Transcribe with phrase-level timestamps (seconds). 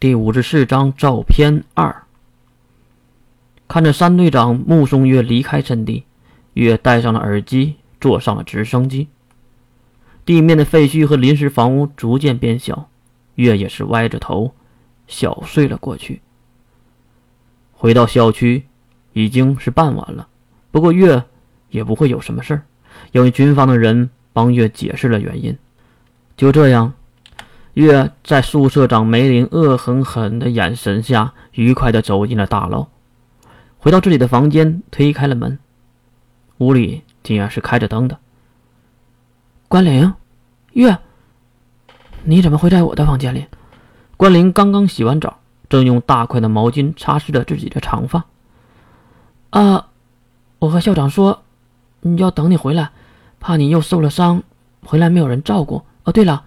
[0.00, 2.04] 第五十四章照片二。
[3.66, 6.04] 看着三队长目送月离开阵地，
[6.52, 9.08] 月戴上了耳机，坐上了直升机。
[10.24, 12.88] 地面的废墟和临时房屋逐渐变小，
[13.34, 14.54] 月也是歪着头，
[15.08, 16.22] 小睡了过去。
[17.72, 18.66] 回到校区，
[19.14, 20.28] 已经是傍晚了。
[20.70, 21.24] 不过月
[21.70, 22.62] 也不会有什么事儿，
[23.10, 25.58] 因为军方的人帮月解释了原因。
[26.36, 26.94] 就这样，
[27.78, 32.88] 月在宿舍长梅林恶狠狠的眼神下，愉快地走进了大楼。
[33.78, 35.60] 回到自己的房间，推开了门，
[36.58, 38.18] 屋里竟然是开着灯的。
[39.68, 40.12] 关灵，
[40.72, 40.98] 月，
[42.24, 43.46] 你怎么会在我的房间里？
[44.16, 45.38] 关灵刚刚洗完澡，
[45.68, 48.24] 正用大块的毛巾擦拭着自己的长发。
[49.50, 49.86] 啊，
[50.58, 51.44] 我和校长说，
[52.16, 52.90] 要等你回来，
[53.38, 54.42] 怕你又受了伤，
[54.84, 55.84] 回来没有人照顾。
[56.02, 56.42] 哦，对了，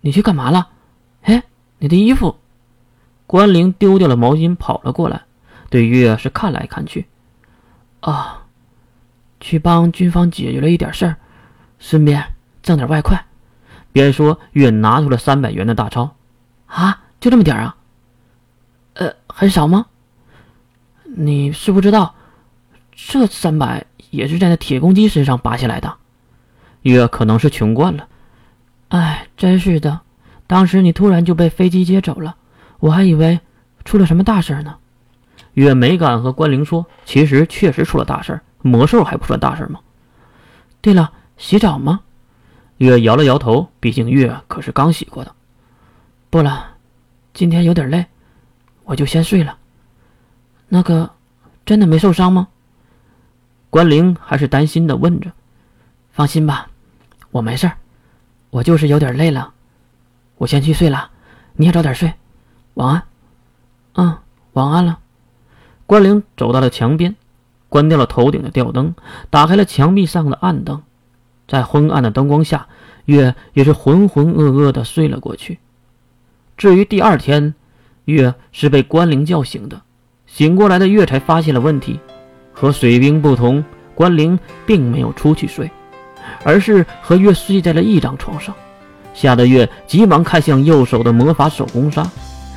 [0.00, 0.68] 你去干嘛了？
[1.22, 1.42] 哎，
[1.78, 2.36] 你的衣服。
[3.26, 5.22] 关灵丢掉了毛巾，跑了过来。
[5.70, 7.06] 对月是看来看去，
[8.00, 8.46] 啊，
[9.38, 11.16] 去帮军方解决了一点事儿，
[11.78, 12.24] 顺便
[12.62, 13.22] 挣点外快。
[13.92, 16.16] 边说月拿出了三百元的大钞，
[16.64, 17.76] 啊，就这么点儿啊？
[18.94, 19.86] 呃，很少吗？
[21.04, 22.14] 你是不知道，
[22.92, 25.94] 这三百也是在那铁公鸡身上拔下来的。
[26.80, 28.08] 月可能是穷惯了，
[28.88, 30.00] 哎，真是的，
[30.46, 32.36] 当时你突然就被飞机接走了，
[32.80, 33.40] 我还以为
[33.84, 34.76] 出了什么大事呢。
[35.54, 39.80] 月没敢和关灵说，其实确实出了大事魔兽还不算大事吗？
[40.80, 42.00] 对了，洗澡吗？
[42.78, 45.32] 月摇了摇头，毕竟月可是刚洗过的。
[46.30, 46.76] 不了，
[47.32, 48.04] 今天有点累，
[48.84, 49.56] 我就先睡了。
[50.68, 51.10] 那个，
[51.64, 52.48] 真的没受伤吗？
[53.70, 55.30] 关灵还是担心的问着。
[56.12, 56.68] 放心吧，
[57.30, 57.76] 我没事儿，
[58.50, 59.52] 我就是有点累了。
[60.36, 61.10] 我先去睡了，
[61.54, 62.14] 你也早点睡，
[62.74, 63.02] 晚安。
[63.94, 64.16] 嗯，
[64.52, 64.98] 晚安了。
[65.86, 67.16] 关灵走到了墙边，
[67.68, 68.94] 关掉了头顶的吊灯，
[69.30, 70.82] 打开了墙壁上的暗灯，
[71.46, 72.68] 在昏暗的灯光下，
[73.06, 75.58] 月也是浑浑噩噩的睡了过去。
[76.56, 77.54] 至于第二天，
[78.04, 79.82] 月是被关灵叫醒的。
[80.26, 81.98] 醒过来的月才发现了问题，
[82.52, 83.64] 和水兵不同，
[83.94, 85.70] 关灵并没有出去睡，
[86.44, 88.54] 而是和月睡在了一张床上。
[89.14, 92.08] 吓得月急忙看向右手的魔法手工纱，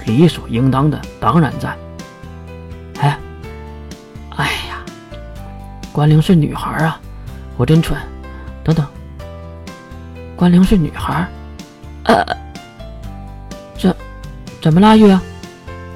[0.05, 1.75] 理所应当的当然在。
[2.99, 3.17] 哎，
[4.35, 4.83] 哎呀，
[5.91, 6.99] 关灵是女孩啊，
[7.57, 7.97] 我真蠢。
[8.63, 8.85] 等等，
[10.35, 11.27] 关灵是女孩，
[12.03, 12.23] 呃，
[13.75, 13.95] 怎
[14.61, 15.19] 怎么啦，月？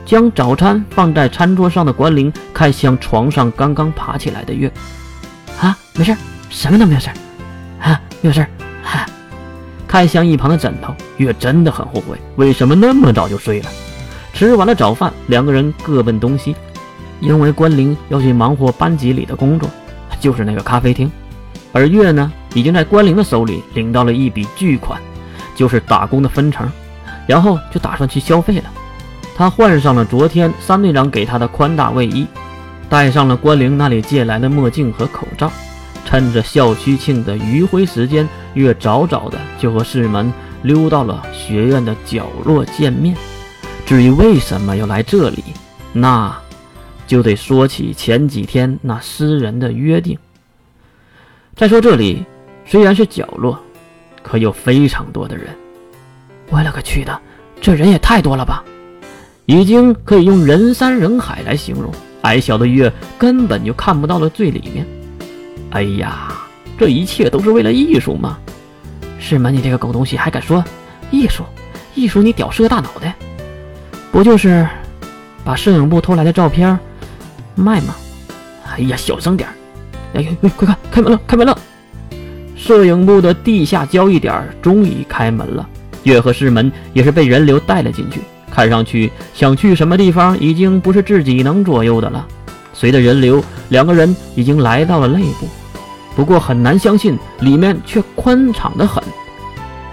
[0.03, 4.71] 将早餐放在餐桌上的关灵看向床上刚刚爬起来的月，
[5.59, 6.15] 啊，没事，
[6.49, 7.09] 什么都没有事，
[8.25, 8.45] 有事，
[8.83, 9.05] 哈。
[9.87, 13.69] 看向一旁的枕头，月真的很后悔，为什么那么早就睡了？
[14.33, 16.55] 吃完了早饭，两个人各奔东西。
[17.21, 19.69] 因为关灵要去忙活班级里的工作，
[20.19, 21.09] 就是那个咖啡厅，
[21.71, 24.99] 而月呢，已经在关灵的手里领到了一笔巨款，
[25.55, 26.69] 就是打工的分成，
[27.25, 28.65] 然后就打算去消费了。
[29.37, 32.27] 他换上了昨天三队长给他的宽大卫衣，
[32.89, 35.49] 戴上了关灵那里借来的墨镜和口罩，
[36.05, 43.17] 趁着校区庆的余晖时间，月早早的就和世门溜到了学院的角落见面。
[43.85, 45.43] 至于为什么要来这里，
[45.91, 46.33] 那……
[47.07, 50.17] 就得说起前几天那私人的约定。
[51.55, 52.25] 再说这里
[52.65, 53.59] 虽然是角落，
[54.23, 55.47] 可有非常多的人。
[56.49, 57.21] 我勒个去的，
[57.61, 58.63] 这人也太多了吧！
[59.45, 61.93] 已经可以用人山人海来形容。
[62.21, 64.83] 矮小的月根本就看不到了最里面。
[65.75, 66.29] 哎呀，
[66.77, 68.37] 这一切都是为了艺术吗？
[69.19, 69.53] 师门？
[69.53, 70.63] 你这个狗东西还敢说
[71.11, 71.43] 艺术？
[71.95, 72.21] 艺术？
[72.21, 73.13] 你屌丝个大脑袋！
[74.09, 74.65] 不就是
[75.43, 76.79] 把摄影部偷来的照片？
[77.55, 77.93] 卖吗？
[78.71, 79.53] 哎呀，小声点儿！
[80.13, 81.59] 哎，快快看，开门了，开门了！
[82.55, 85.67] 摄影部的地下交易点终于开门了。
[86.03, 92.25] 月和师门也是被人流带了进去，看上去想去什么地方已经不是自己能左右的了。
[92.71, 95.49] 随着人流，两个人已经来到了内部。
[96.15, 99.03] 不过很难相信，里面却宽敞的很。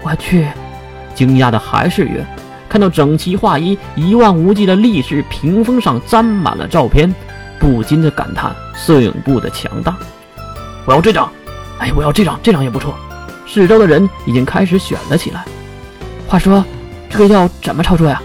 [0.01, 0.47] 我去！
[1.13, 2.25] 惊讶的还是月，
[2.67, 7.13] 看到整齐划一、一望无际的立式屏风上沾满了照片。
[7.59, 9.95] 不禁的感叹摄影部的强大。
[10.85, 11.31] 我要这张，
[11.79, 12.93] 哎，我要这张，这张也不错。
[13.47, 15.45] 四周的人已经开始选了起来。
[16.27, 16.65] 话说，
[17.09, 18.21] 这个要怎么操作呀？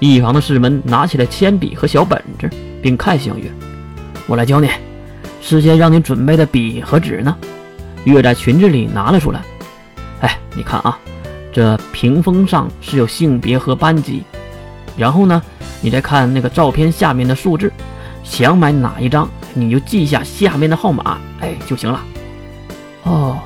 [0.00, 2.50] 一旁的士门拿起了铅笔和小本子，
[2.82, 3.50] 并看向月
[4.28, 4.68] ：“我来教你。
[5.40, 7.36] 事先让你准备的笔和纸呢？”
[8.04, 9.42] 月在裙子里拿了出来。
[10.20, 10.98] 哎，你看啊，
[11.52, 14.22] 这屏风上是有性别和班级。
[14.96, 15.42] 然后呢，
[15.80, 17.72] 你再看那个照片下面的数字，
[18.24, 22.00] 想买哪一张，你就记下下面的号码，哎就行了。
[23.04, 23.38] 哦，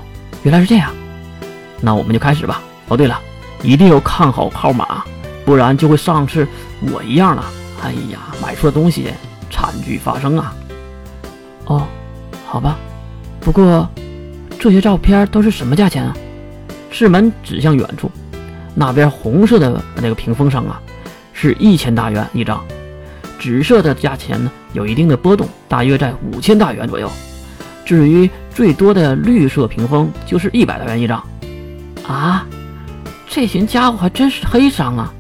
[0.43, 0.91] 原来是这样。
[1.81, 2.63] 那我们就开始吧。
[2.89, 3.21] 哦，对了，
[3.63, 5.05] 一定要看好号码，
[5.45, 6.47] 不然就会上次
[6.93, 7.45] 我一样了。
[7.83, 9.09] 哎呀，买错东西，
[9.51, 10.55] 惨剧发生啊！
[11.67, 11.87] 哦，
[12.47, 12.79] 好吧。
[13.41, 13.89] 不过
[14.59, 16.17] 这些照片都是什么价钱啊？
[16.91, 18.11] 世门指向远处，
[18.75, 20.81] 那边红色的那个屏风上啊，
[21.33, 22.63] 是一千大元一张。
[23.41, 27.11] 紫色的价钱呢，有一定的波动，大约在五千大元左右。
[27.85, 31.21] 至于最多的绿色屏风，就是一百大元一张。
[32.07, 32.47] 啊，
[33.29, 35.13] 这群家伙还真是黑商啊！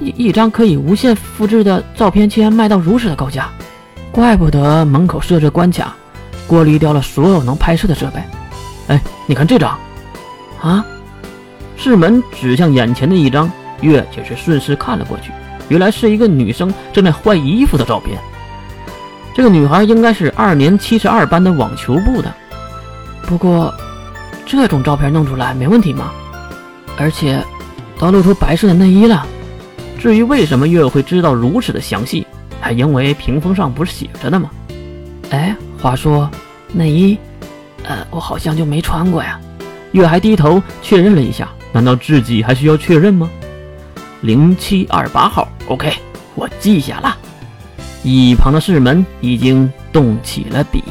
[0.00, 3.48] 一一张可以无限复制的照片，竟然卖到如此的高价，
[4.12, 5.94] 怪不得门口设置关卡，
[6.46, 8.22] 过滤掉了所有能拍摄的设备。
[8.88, 9.78] 哎，你看这张，
[10.60, 10.84] 啊！
[11.78, 13.50] 世门指向眼前的一张，
[13.80, 15.32] 月也是顺势看了过去，
[15.68, 18.18] 原来是一个女生正在换衣服的照片。
[19.34, 22.32] 这个女孩应该是二年七十二班的网球部的，
[23.22, 23.72] 不过
[24.44, 26.12] 这种照片弄出来没问题吗？
[26.98, 27.42] 而且
[27.98, 29.26] 都露出白色的内衣了。
[29.98, 32.26] 至于为什么月会知道如此的详细，
[32.72, 34.50] 因为屏风上不是写着的吗？
[35.30, 36.30] 哎，话说
[36.72, 37.18] 内衣，
[37.84, 39.40] 呃，我好像就没穿过呀。
[39.92, 43.30] 月还低头确认了一下，难道自己还需要确认吗？
[44.22, 45.92] 零七二八号，OK，
[46.34, 47.16] 我记下了。
[48.02, 50.82] 一旁的世门已经动起了笔。